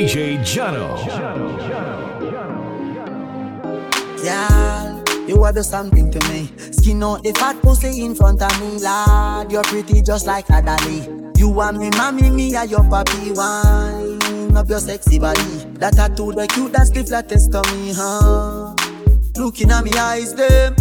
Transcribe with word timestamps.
DJ 0.00 0.38
Jono. 0.38 0.96
Girl, 4.22 5.28
you 5.28 5.44
are 5.44 5.52
the 5.52 5.62
something 5.62 6.10
to 6.10 6.28
me. 6.30 6.48
Skin 6.72 7.02
out 7.02 7.22
the 7.22 7.32
fat 7.32 7.60
pussy 7.60 8.02
in 8.02 8.14
front 8.14 8.40
of 8.40 8.60
me, 8.62 8.78
lad. 8.78 9.52
You're 9.52 9.62
pretty 9.64 10.00
just 10.00 10.26
like 10.26 10.48
a 10.48 10.62
dolly. 10.62 11.02
You 11.36 11.50
want 11.50 11.76
me, 11.76 11.90
mommy, 11.98 12.30
me, 12.30 12.54
and 12.56 12.70
your 12.70 12.80
papi 12.80 13.36
wine 13.36 14.56
up 14.56 14.70
your 14.70 14.80
sexy 14.80 15.18
body. 15.18 15.42
That 15.74 15.92
tattoo, 15.92 16.32
the 16.32 16.46
cute, 16.46 16.72
that 16.72 16.86
stiff, 16.86 17.08
that 17.08 17.28
test 17.28 17.54
on 17.54 17.64
me, 17.70 17.92
huh? 17.94 18.74
Looking 19.36 19.70
at 19.70 19.84
me 19.84 19.92
eyes, 19.98 20.34
them. 20.34 20.76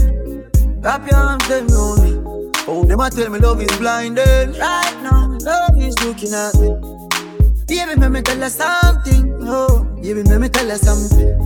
Wrap 0.79 1.05
your 1.05 1.19
arms, 1.19 1.45
them 1.49 1.67
on 1.71 2.03
me. 2.03 2.51
Oh, 2.69 2.85
them 2.85 3.01
a 3.01 3.09
tell 3.09 3.29
me 3.29 3.39
love 3.39 3.61
is 3.61 3.77
blinded. 3.79 4.57
Right 4.57 4.97
now, 5.03 5.37
love 5.41 5.77
is 5.77 5.99
looking 6.05 6.33
at 6.33 6.55
me. 6.55 6.88
Baby, 7.69 8.01
let 8.01 8.11
me 8.11 8.21
tell 8.21 8.37
you 8.39 8.49
something. 8.49 9.37
Oh, 9.41 9.83
baby, 10.01 10.23
let 10.23 10.41
me 10.41 10.49
tell 10.49 10.67
you 10.67 10.75
something. 10.75 11.37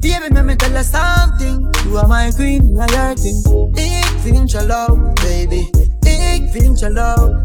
Baby, 0.00 0.34
let 0.34 0.44
me 0.44 0.56
tell 0.56 0.72
you 0.72 0.82
something. 0.82 1.72
You 1.84 1.98
are 1.98 2.08
my 2.08 2.32
queen, 2.34 2.74
my 2.74 2.86
thing. 3.14 3.42
Ik 3.76 4.06
vind 4.22 4.50
je 4.50 4.66
love, 4.66 5.12
baby. 5.14 5.70
Ik 6.00 6.48
vind 6.50 6.78
je 6.78 6.90
love. 6.90 7.40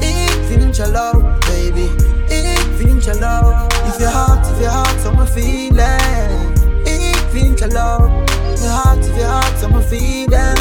Ik 0.00 0.32
vind 0.48 0.76
je 0.76 0.90
love, 0.90 1.20
baby. 1.46 1.88
Ik 2.28 2.66
vind 2.76 3.04
je 3.04 3.14
love. 3.20 3.66
If 3.86 3.98
your 3.98 4.10
heart, 4.12 4.46
if 4.46 4.58
your 4.60 4.70
heart, 4.72 5.00
so 5.00 5.12
me 5.14 5.26
feeling. 5.26 6.58
Ik 6.84 7.16
vind 7.30 7.58
je 7.58 7.68
love. 7.68 8.10
If 8.54 8.60
Your 8.60 8.72
heart, 8.72 8.98
if 8.98 9.16
your 9.16 9.28
heart, 9.28 9.58
so 9.60 9.68
me 9.68 9.82
feeling. 9.82 10.58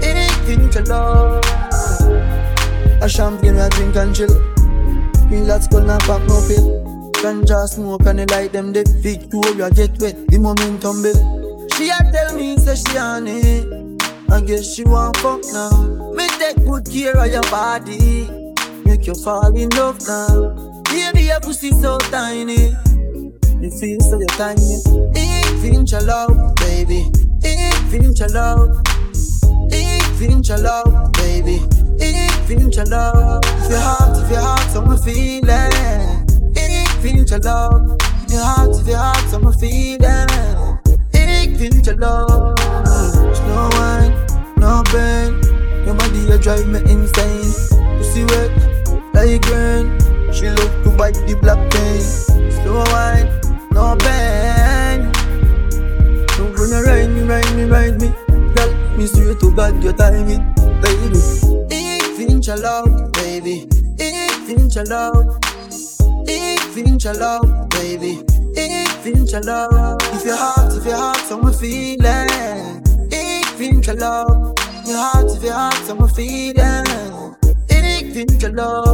Ik 0.00 0.32
vind 0.44 0.72
je 0.72 0.82
love. 0.82 1.40
A 3.02 3.08
champagne 3.08 3.64
I 3.64 3.68
drink 3.68 3.96
and 3.96 4.14
chill. 4.16 4.51
Me 5.32 5.40
lots 5.40 5.66
gonna 5.66 5.96
pop 6.00 6.20
no 6.28 6.44
pill. 6.46 7.10
just 7.46 7.76
smoke 7.76 8.04
and 8.04 8.30
light 8.30 8.52
them 8.52 8.70
the 8.70 8.84
Victoria 9.00 9.70
get 9.70 9.98
wet, 9.98 10.14
the 10.28 10.38
momentum 10.38 11.00
build. 11.00 11.72
She 11.72 11.88
a 11.88 11.96
tell 12.12 12.36
me 12.36 12.58
say 12.58 12.76
she 12.76 12.98
on 12.98 13.26
it. 13.26 13.64
I 14.30 14.42
guess 14.42 14.74
she 14.74 14.84
want 14.84 15.16
fuck 15.16 15.40
now. 15.50 16.12
Me 16.12 16.28
take 16.36 16.62
good 16.66 16.84
care 16.84 17.16
of 17.16 17.32
your 17.32 17.40
body, 17.48 18.28
make 18.84 19.06
you 19.06 19.14
fall 19.14 19.56
in 19.56 19.70
love 19.70 20.06
now. 20.06 20.82
Baby 20.92 21.22
your 21.22 21.40
pussy 21.40 21.70
so 21.80 21.96
tiny, 22.12 22.76
me 23.56 23.70
feel 23.80 24.00
so 24.00 24.20
you 24.20 24.26
tiny. 24.36 24.84
Ik 25.16 25.48
vind 25.60 25.88
je 25.88 26.04
love, 26.04 26.52
baby. 26.60 27.08
Ik 27.40 27.80
vind 27.88 28.18
je 28.18 28.28
love. 28.28 28.80
Ik 29.68 30.04
vind 30.18 30.46
je 30.46 30.60
love, 30.60 31.08
baby. 31.12 31.71
Vind 32.54 32.90
love. 32.90 33.40
If 33.44 33.70
your 33.70 33.80
heart, 33.80 34.22
if 34.22 34.30
your 34.30 34.40
heart, 34.40 34.70
so 34.70 34.82
me 34.82 34.96
feeling. 34.98 35.72
Ik 36.54 37.28
je 37.28 37.38
love. 37.38 37.96
Your 38.26 38.44
heart, 38.44 38.78
if 38.78 38.86
your 38.86 38.98
heart, 38.98 39.30
so 39.30 39.38
me 39.38 39.52
feeling. 39.52 40.28
Ik 41.12 41.84
je 41.84 41.94
love. 41.96 42.54
No 43.46 43.68
wine, 43.78 44.14
no 44.56 44.82
pain. 44.92 45.40
Your 45.86 45.94
body 45.94 46.18
you 46.28 46.38
drive 46.38 46.66
me 46.66 46.78
insane. 46.80 47.54
Pussy 47.96 48.24
wet 48.24 48.50
like 49.14 49.48
rain. 49.48 49.98
She 50.30 50.50
love 50.50 50.82
to 50.84 50.90
bite 50.90 51.14
the 51.26 51.34
black 51.40 51.70
pain. 51.70 52.02
Slow 52.52 52.84
wine, 52.92 53.30
no 53.70 53.96
pain. 53.96 55.10
Don't 56.36 56.54
gonna 56.54 56.82
ride 56.82 57.08
me, 57.08 57.22
ride 57.22 57.56
me, 57.56 57.64
ride 57.64 57.98
me. 57.98 58.12
Girl, 58.54 58.74
me 58.98 59.06
swear 59.06 59.34
to 59.36 59.50
God 59.56 59.82
your 59.82 59.94
timing. 59.94 60.61
Je 62.52 62.60
love, 62.60 63.08
baby. 63.10 63.66
Ik 63.96 64.40
vind 64.46 64.72
je 64.72 64.82
love. 64.86 65.38
Ik 66.24 66.60
vind 66.72 67.02
je 67.02 67.18
love, 67.18 67.66
baby. 67.68 68.18
Ik 68.52 68.88
vind 69.00 69.30
je 69.30 69.40
love. 69.44 69.96
If 70.12 70.24
your 70.24 70.38
heart, 70.38 70.76
if 70.76 70.84
your 70.84 70.98
heart, 70.98 71.20
so 71.28 71.38
me 71.38 71.52
feeling. 71.52 72.30
Ik 73.08 73.46
vind 73.56 73.84
je 73.84 73.94
love. 73.94 74.52
Your 74.84 74.98
heart, 74.98 75.34
if 75.34 75.42
your 75.42 75.54
heart, 75.54 75.80
so 75.86 75.94
me 75.94 76.08
feeling. 76.08 76.88
Ik 77.66 78.12
vind 78.12 78.40
je 78.40 78.52
love. 78.52 78.91